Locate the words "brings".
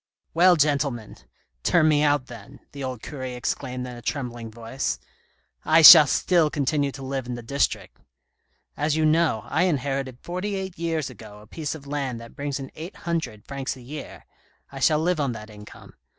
12.35-12.59